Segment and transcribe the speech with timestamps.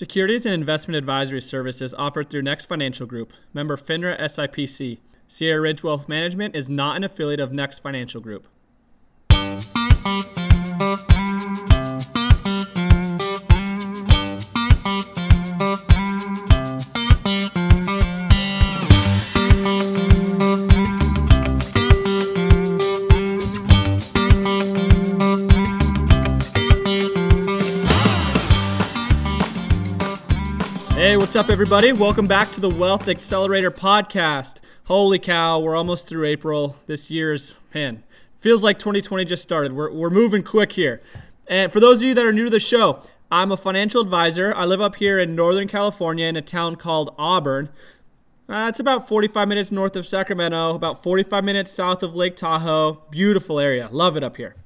[0.00, 4.96] Securities and investment advisory services offered through Next Financial Group, member FINRA SIPC.
[5.28, 8.48] Sierra Ridge Wealth Management is not an affiliate of Next Financial Group.
[31.40, 31.90] Up, everybody?
[31.90, 34.60] Welcome back to the Wealth Accelerator podcast.
[34.84, 36.76] Holy cow, we're almost through April.
[36.86, 38.02] This year's, man,
[38.36, 39.72] feels like 2020 just started.
[39.72, 41.00] We're, we're moving quick here.
[41.46, 43.00] And for those of you that are new to the show,
[43.32, 44.52] I'm a financial advisor.
[44.54, 47.70] I live up here in Northern California in a town called Auburn.
[48.46, 53.00] Uh, it's about 45 minutes north of Sacramento, about 45 minutes south of Lake Tahoe.
[53.10, 53.88] Beautiful area.
[53.90, 54.56] Love it up here.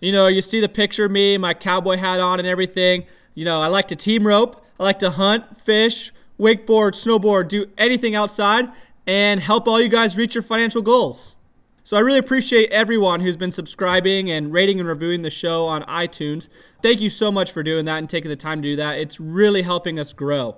[0.00, 3.04] You know, you see the picture of me, my cowboy hat on, and everything.
[3.34, 4.62] You know, I like to team rope.
[4.78, 8.68] I like to hunt, fish, wakeboard, snowboard, do anything outside,
[9.06, 11.36] and help all you guys reach your financial goals.
[11.84, 15.84] So I really appreciate everyone who's been subscribing and rating and reviewing the show on
[15.84, 16.48] iTunes.
[16.82, 18.98] Thank you so much for doing that and taking the time to do that.
[18.98, 20.56] It's really helping us grow.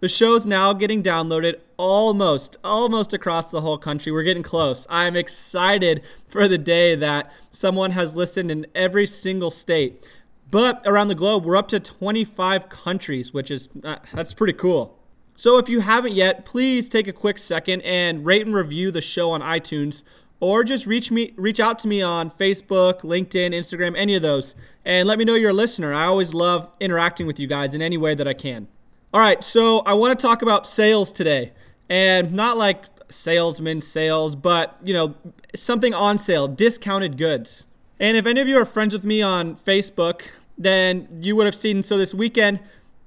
[0.00, 4.10] The show's now getting downloaded almost, almost across the whole country.
[4.12, 4.86] We're getting close.
[4.90, 10.06] I'm excited for the day that someone has listened in every single state.
[10.50, 14.98] But around the globe, we're up to 25 countries, which is uh, that's pretty cool.
[15.34, 19.02] So if you haven't yet, please take a quick second and rate and review the
[19.02, 20.02] show on iTunes
[20.38, 24.54] or just reach me reach out to me on Facebook, LinkedIn, Instagram, any of those
[24.86, 25.92] and let me know you're a listener.
[25.92, 28.68] I always love interacting with you guys in any way that I can.
[29.12, 31.52] All right, so I want to talk about sales today.
[31.88, 35.16] And not like salesman sales, but you know,
[35.56, 37.66] something on sale, discounted goods.
[37.98, 40.22] And if any of you are friends with me on Facebook,
[40.58, 41.82] then you would have seen.
[41.82, 42.60] So this weekend,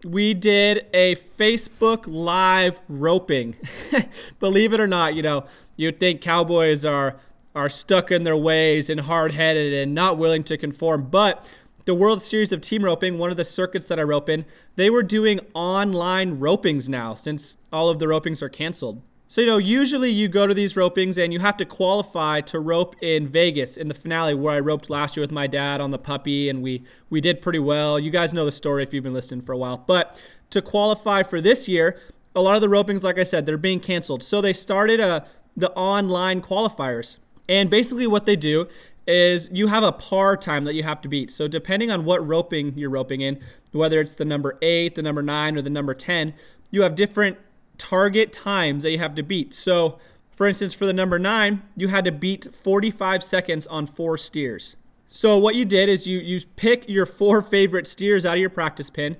[0.03, 3.55] we did a Facebook Live roping.
[4.39, 5.45] Believe it or not, you know,
[5.75, 7.17] you'd think cowboys are
[7.55, 11.49] are stuck in their ways and hard-headed and not willing to conform, but
[11.85, 14.45] the World Series of Team Roping, one of the circuits that I rope in,
[14.75, 19.01] they were doing online ropings now since all of the ropings are canceled.
[19.31, 22.59] So, you know, usually you go to these ropings and you have to qualify to
[22.59, 25.91] rope in Vegas in the finale where I roped last year with my dad on
[25.91, 27.99] the puppy and we we did pretty well.
[27.99, 29.77] You guys know the story if you've been listening for a while.
[29.77, 30.19] But
[30.49, 31.99] to qualify for this year,
[32.35, 34.23] a lot of the ropings like I said, they're being canceled.
[34.23, 35.21] So they started uh,
[35.55, 37.17] the online qualifiers.
[37.47, 38.67] And basically what they do
[39.05, 41.29] is you have a par time that you have to beat.
[41.29, 43.39] So depending on what roping you're roping in,
[43.73, 46.33] whether it's the number 8, the number 9 or the number 10,
[46.71, 47.37] you have different
[47.79, 49.55] target times that you have to beat.
[49.55, 49.97] So,
[50.31, 54.75] for instance, for the number nine, you had to beat 45 seconds on four steers.
[55.07, 58.51] So, what you did is you, you pick your four favorite steers out of your
[58.51, 59.17] practice pin,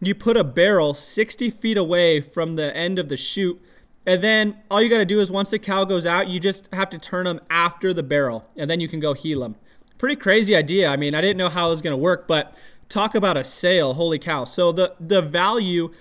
[0.00, 3.60] you put a barrel 60 feet away from the end of the chute,
[4.06, 6.68] and then all you got to do is once the cow goes out, you just
[6.72, 9.56] have to turn them after the barrel, and then you can go heel them.
[9.98, 10.88] Pretty crazy idea.
[10.88, 12.54] I mean, I didn't know how it was going to work, but
[12.88, 13.94] talk about a sale.
[13.94, 14.44] Holy cow.
[14.44, 15.92] So, the, the value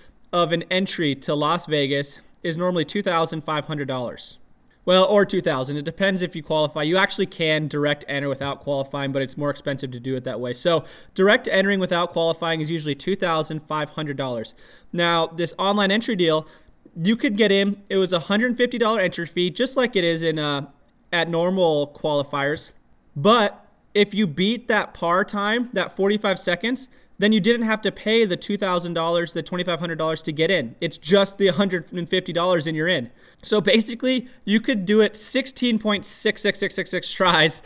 [0.43, 4.37] of an entry to Las Vegas is normally $2,500.
[4.85, 5.75] Well, or 2000.
[5.75, 6.83] It depends if you qualify.
[6.83, 10.39] You actually can direct enter without qualifying, but it's more expensive to do it that
[10.39, 10.53] way.
[10.53, 14.53] So, direct entering without qualifying is usually $2,500.
[14.93, 16.47] Now, this online entry deal,
[16.95, 17.83] you could get in.
[17.89, 20.67] It was a $150 entry fee, just like it is in uh,
[21.11, 22.71] at normal qualifiers.
[23.13, 26.87] But if you beat that par time, that 45 seconds,
[27.19, 30.75] then you didn't have to pay the $2,000, the $2,500 to get in.
[30.79, 33.09] It's just the $150 and you're in.
[33.41, 37.61] So basically, you could do it 16.66666 tries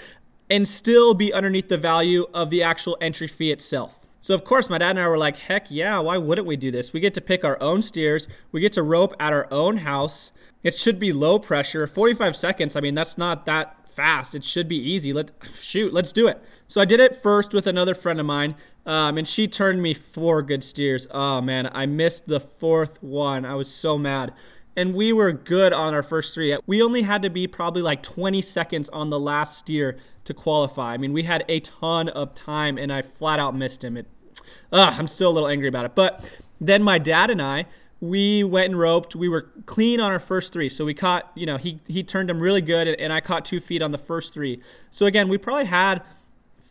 [0.50, 4.06] and still be underneath the value of the actual entry fee itself.
[4.20, 6.70] So of course, my dad and I were like, "Heck yeah, why wouldn't we do
[6.70, 6.94] this?
[6.94, 8.28] We get to pick our own steers.
[8.52, 10.32] We get to rope at our own house.
[10.62, 11.88] It should be low pressure.
[11.88, 12.76] 45 seconds.
[12.76, 14.36] I mean, that's not that fast.
[14.36, 15.12] It should be easy.
[15.12, 18.56] Let shoot, let's do it." So I did it first with another friend of mine.
[18.86, 21.08] Um, and she turned me four good steers.
[21.12, 23.46] Oh man, I missed the fourth one.
[23.46, 24.34] I was so mad.
[24.76, 26.58] And we were good on our first three.
[26.66, 30.94] We only had to be probably like 20 seconds on the last steer to qualify.
[30.94, 33.98] I mean, we had a ton of time, and I flat out missed him.
[33.98, 34.08] It,
[34.72, 35.96] I'm still a little angry about it.
[35.96, 36.30] But
[36.62, 37.66] then my dad and I,
[38.00, 39.16] we went and roped.
[39.16, 40.70] We were clean on our first three.
[40.70, 43.60] So we caught, you know, he he turned them really good, and I caught two
[43.60, 44.62] feet on the first three.
[44.90, 46.02] So again, we probably had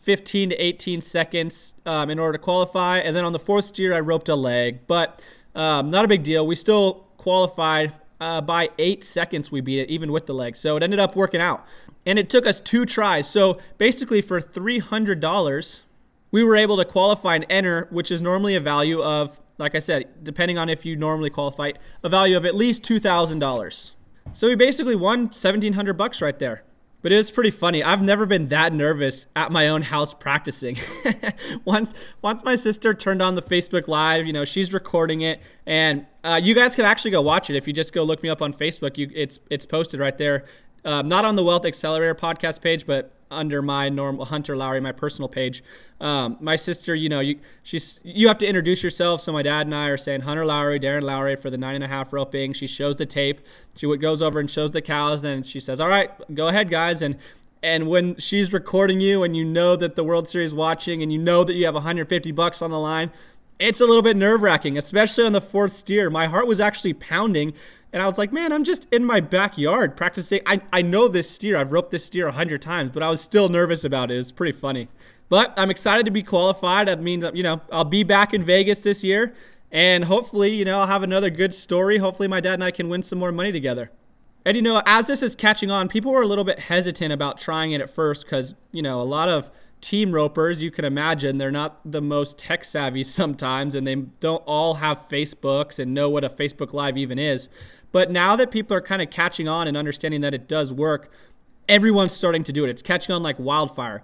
[0.00, 2.98] 15 to 18 seconds um, in order to qualify.
[2.98, 5.20] And then on the fourth steer, I roped a leg, but
[5.54, 6.46] um, not a big deal.
[6.46, 9.52] We still qualified uh, by eight seconds.
[9.52, 10.56] We beat it, even with the leg.
[10.56, 11.66] So it ended up working out.
[12.06, 13.28] And it took us two tries.
[13.28, 15.80] So basically, for $300,
[16.30, 19.78] we were able to qualify and enter, which is normally a value of like I
[19.78, 21.72] said, depending on if you normally qualify,
[22.02, 23.90] a value of at least $2,000.
[24.32, 26.62] So we basically won 1700 bucks right there.
[27.02, 27.82] But it was pretty funny.
[27.82, 30.76] I've never been that nervous at my own house practicing.
[31.64, 36.06] once, once my sister turned on the Facebook Live, you know, she's recording it, and
[36.22, 38.42] uh, you guys can actually go watch it if you just go look me up
[38.42, 38.98] on Facebook.
[38.98, 40.44] You, it's it's posted right there
[40.84, 44.92] um, not on the Wealth Accelerator podcast page, but under my normal Hunter Lowry, my
[44.92, 45.62] personal page.
[46.00, 49.20] Um, my sister, you know, you she's you have to introduce yourself.
[49.20, 51.84] So my dad and I are saying Hunter Lowry, Darren Lowry for the nine and
[51.84, 52.52] a half roping.
[52.52, 53.40] She shows the tape.
[53.76, 55.22] She goes over and shows the cows.
[55.22, 57.16] Then she says, "All right, go ahead, guys." And
[57.62, 61.18] and when she's recording you, and you know that the World Series watching, and you
[61.18, 63.10] know that you have 150 bucks on the line,
[63.58, 66.08] it's a little bit nerve wracking, especially on the fourth steer.
[66.08, 67.52] My heart was actually pounding
[67.92, 70.40] and I was like, man, I'm just in my backyard practicing.
[70.46, 71.56] I, I know this steer.
[71.56, 74.18] I've roped this steer a hundred times, but I was still nervous about it.
[74.18, 74.88] It's pretty funny.
[75.28, 76.88] But I'm excited to be qualified.
[76.88, 79.34] That means, you know, I'll be back in Vegas this year.
[79.72, 81.98] And hopefully, you know, I'll have another good story.
[81.98, 83.90] Hopefully, my dad and I can win some more money together.
[84.44, 87.38] And, you know, as this is catching on, people were a little bit hesitant about
[87.38, 89.50] trying it at first because, you know, a lot of
[89.80, 94.42] team ropers, you can imagine, they're not the most tech savvy sometimes and they don't
[94.46, 97.48] all have Facebooks and know what a Facebook Live even is.
[97.92, 101.10] But now that people are kind of catching on and understanding that it does work,
[101.68, 102.70] everyone's starting to do it.
[102.70, 104.02] It's catching on like wildfire.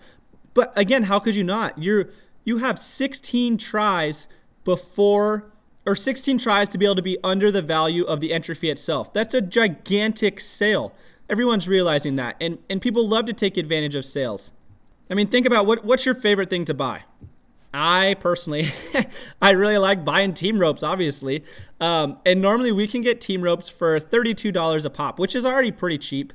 [0.54, 1.78] But again, how could you not?
[1.78, 2.10] You're
[2.44, 4.28] you have 16 tries
[4.64, 5.50] before
[5.84, 8.70] or 16 tries to be able to be under the value of the entry fee
[8.70, 9.12] itself.
[9.12, 10.92] That's a gigantic sale.
[11.28, 12.36] Everyone's realizing that.
[12.40, 14.52] And and people love to take advantage of sales.
[15.10, 17.02] I mean, think about what what's your favorite thing to buy?
[17.72, 18.68] I personally,
[19.42, 21.44] I really like buying team ropes, obviously.
[21.80, 25.72] Um, and normally we can get team ropes for $32 a pop, which is already
[25.72, 26.32] pretty cheap.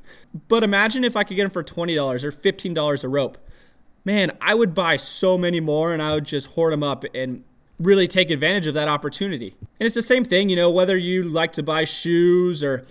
[0.48, 3.38] But imagine if I could get them for $20 or $15 a rope.
[4.04, 7.44] Man, I would buy so many more and I would just hoard them up and
[7.78, 9.56] really take advantage of that opportunity.
[9.60, 12.84] And it's the same thing, you know, whether you like to buy shoes or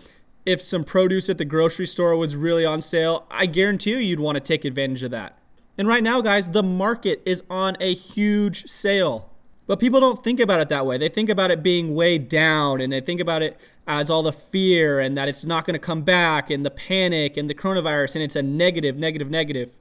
[0.46, 4.20] if some produce at the grocery store was really on sale, I guarantee you you'd
[4.20, 5.38] want to take advantage of that.
[5.78, 9.30] And right now, guys, the market is on a huge sale.
[9.68, 10.98] But people don't think about it that way.
[10.98, 13.58] They think about it being way down and they think about it
[13.88, 17.38] as all the fear and that it's not going to come back and the panic
[17.38, 19.78] and the coronavirus and it's a negative, negative, negative.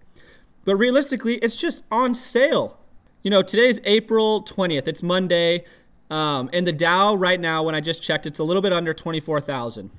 [0.64, 2.78] But realistically, it's just on sale.
[3.22, 5.64] You know, today's April 20th, it's Monday.
[6.10, 8.94] Um, and the Dow right now, when I just checked, it's a little bit under
[8.94, 9.90] 24,000.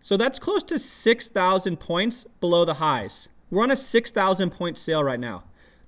[0.00, 3.28] So that's close to 6,000 points below the highs.
[3.54, 5.44] We're on a 6,000 point sale right now.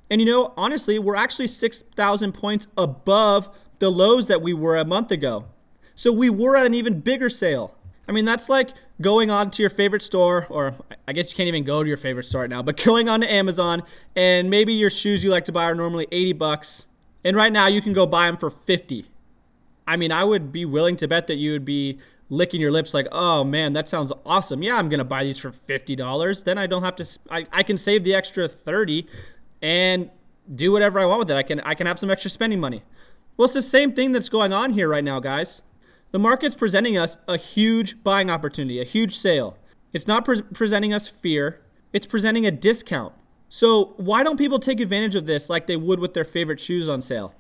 [0.09, 4.85] And you know, honestly, we're actually 6,000 points above the lows that we were a
[4.85, 5.47] month ago.
[5.97, 7.75] So we were at an even bigger sale.
[8.09, 8.71] I mean, that's like
[9.01, 10.75] going on to your favorite store, or
[11.09, 13.21] I guess you can't even go to your favorite store right now, but going on
[13.21, 13.83] to Amazon
[14.15, 16.87] and maybe your shoes you like to buy are normally 80 bucks.
[17.25, 19.07] And right now you can go buy them for 50.
[19.87, 21.99] I mean, I would be willing to bet that you would be
[22.29, 24.63] licking your lips like, oh man, that sounds awesome.
[24.63, 26.43] Yeah, I'm gonna buy these for fifty dollars.
[26.43, 27.19] Then I don't have to.
[27.31, 29.07] I, I can save the extra thirty,
[29.63, 30.11] and
[30.53, 31.37] do whatever I want with it.
[31.37, 32.83] I can I can have some extra spending money.
[33.37, 35.63] Well, it's the same thing that's going on here right now, guys.
[36.13, 39.59] The market's presenting us a huge buying opportunity, a huge sale.
[39.93, 41.61] It's not pre- presenting us fear.
[41.93, 43.13] It's presenting a discount.
[43.49, 46.89] So why don't people take advantage of this like they would with their favorite shoes
[46.89, 47.35] on sale?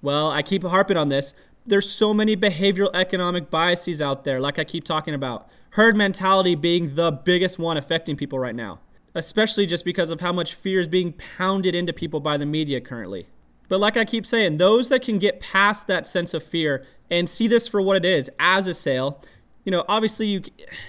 [0.00, 1.34] Well, I keep harping on this,
[1.68, 5.48] there's so many behavioral economic biases out there, like I keep talking about.
[5.70, 8.80] Herd mentality being the biggest one affecting people right now,
[9.14, 12.80] especially just because of how much fear is being pounded into people by the media
[12.80, 13.28] currently.
[13.68, 17.28] But like I keep saying, those that can get past that sense of fear and
[17.28, 19.22] see this for what it is as a sale,
[19.64, 20.42] you know, obviously you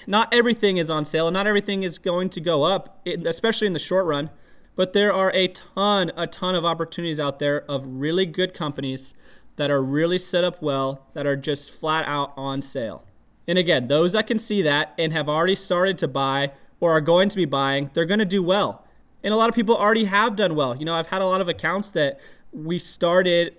[0.07, 3.73] not everything is on sale and not everything is going to go up, especially in
[3.73, 4.29] the short run,
[4.77, 9.13] but there are a ton a ton of opportunities out there of really good companies
[9.59, 13.03] that are really set up well, that are just flat out on sale.
[13.45, 17.01] And again, those that can see that and have already started to buy or are
[17.01, 18.85] going to be buying, they're going to do well.
[19.21, 20.77] And a lot of people already have done well.
[20.77, 22.21] You know, I've had a lot of accounts that
[22.53, 23.53] we started,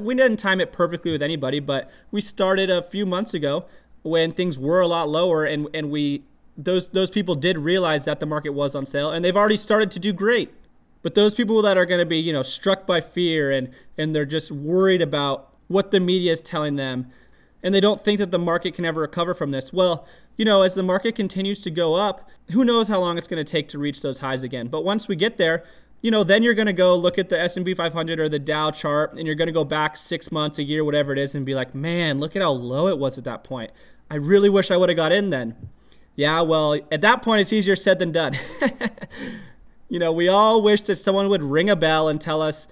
[0.00, 3.64] we didn't time it perfectly with anybody, but we started a few months ago
[4.02, 6.22] when things were a lot lower and, and we
[6.56, 9.90] those those people did realize that the market was on sale and they've already started
[9.90, 10.54] to do great.
[11.06, 14.12] But those people that are going to be, you know, struck by fear and and
[14.12, 17.12] they're just worried about what the media is telling them
[17.62, 19.72] and they don't think that the market can ever recover from this.
[19.72, 20.04] Well,
[20.36, 23.38] you know, as the market continues to go up, who knows how long it's going
[23.38, 24.66] to take to reach those highs again.
[24.66, 25.62] But once we get there,
[26.02, 28.72] you know, then you're going to go look at the S&P 500 or the Dow
[28.72, 31.46] chart and you're going to go back 6 months, a year, whatever it is and
[31.46, 33.70] be like, "Man, look at how low it was at that point.
[34.10, 35.54] I really wish I would have got in then."
[36.16, 38.34] Yeah, well, at that point it's easier said than done.
[39.88, 42.68] You know, we all wish that someone would ring a bell and tell us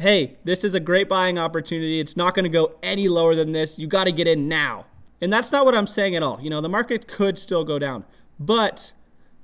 [0.00, 2.00] hey, this is a great buying opportunity.
[2.00, 3.78] It's not going to go any lower than this.
[3.78, 4.86] You got to get in now.
[5.20, 6.40] And that's not what I'm saying at all.
[6.40, 8.04] You know, the market could still go down.
[8.38, 8.92] But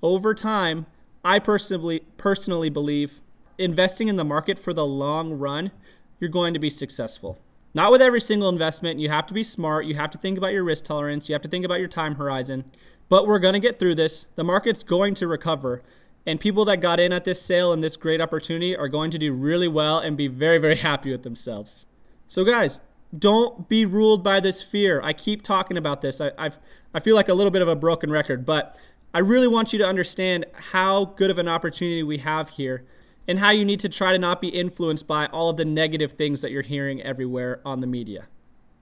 [0.03, 0.87] over time,
[1.25, 3.21] I personally personally believe
[3.59, 5.71] investing in the market for the long run,
[6.19, 7.39] you're going to be successful.
[7.75, 9.01] Not with every single investment.
[9.01, 9.87] You have to be smart.
[9.87, 11.29] You have to think about your risk tolerance.
[11.29, 12.65] You have to think about your time horizon.
[13.09, 14.27] But we're going to get through this.
[14.35, 15.83] The market's going to recover.
[16.27, 19.19] And people that got in at this sale and this great opportunity are going to
[19.19, 21.87] do really well and be very, very happy with themselves.
[22.29, 22.81] So, guys,
[23.17, 25.01] don't be ruled by this fear.
[25.03, 26.21] I keep talking about this.
[26.21, 26.59] I, I've,
[26.95, 28.77] I feel like a little bit of a broken record, but
[29.13, 32.87] I really want you to understand how good of an opportunity we have here
[33.29, 36.13] and how you need to try to not be influenced by all of the negative
[36.13, 38.29] things that you're hearing everywhere on the media.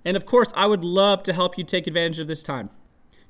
[0.05, 2.71] And of course, I would love to help you take advantage of this time.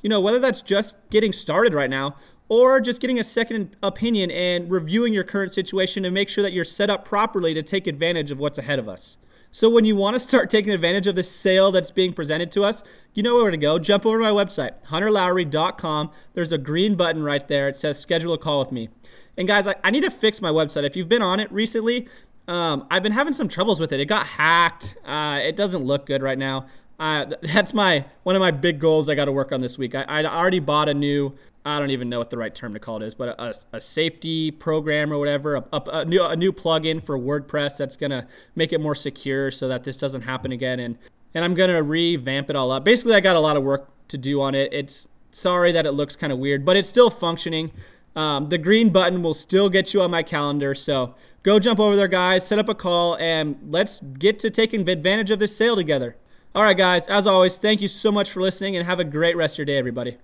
[0.03, 2.17] You know, whether that's just getting started right now
[2.51, 6.53] or just getting a second opinion and reviewing your current situation to make sure that
[6.53, 9.17] you're set up properly to take advantage of what's ahead of us.
[9.53, 12.65] So when you want to start taking advantage of this sale that's being presented to
[12.65, 12.83] us,
[13.15, 13.79] you know where to go.
[13.79, 16.11] Jump over to my website, hunterlowry.com.
[16.35, 17.69] There's a green button right there.
[17.69, 18.89] It says schedule a call with me.
[19.37, 20.83] And guys, I, I need to fix my website.
[20.83, 22.09] If you've been on it recently,
[22.49, 24.01] um, I've been having some troubles with it.
[24.01, 24.97] It got hacked.
[25.05, 26.67] Uh, it doesn't look good right now.
[27.01, 29.95] Uh, that's my one of my big goals I got to work on this week.
[29.95, 32.81] I, I already bought a new I don't even know what the right term to
[32.81, 36.37] call it is, but a, a safety program or whatever, a, a, a, new a
[36.37, 40.53] new plugin for WordPress that's gonna make it more secure so that this doesn't happen
[40.53, 40.79] again.
[40.79, 40.99] And
[41.35, 42.85] and I'm gonna revamp it all up.
[42.85, 44.73] Basically, I got a lot of work to do on it.
[44.73, 47.73] It's sorry that it looks kind of weird, but it's still functioning.
[48.17, 51.95] Um, the green button will still get you on my calendar, so go jump over
[51.95, 52.47] there, guys.
[52.47, 56.17] Set up a call and let's get to taking advantage of this sale together.
[56.53, 57.07] All right, guys.
[57.07, 59.67] As always, thank you so much for listening, and have a great rest of your
[59.67, 60.19] day, everybody.